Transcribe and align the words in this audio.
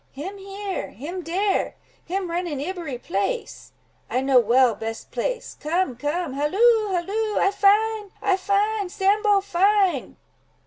"Him 0.13 0.39
here—him 0.39 1.21
dere—him 1.21 2.31
run 2.31 2.47
in 2.47 2.59
ibbery 2.59 2.97
place; 2.97 3.71
I 4.09 4.19
know 4.21 4.39
well 4.39 4.73
best 4.73 5.11
place. 5.11 5.55
Come, 5.59 5.95
come—halloo, 5.95 6.91
halloo! 6.91 7.37
I 7.39 7.51
find! 7.53 8.09
I 8.19 8.35
find! 8.35 8.91
Sambo 8.91 9.41
find!" 9.41 10.15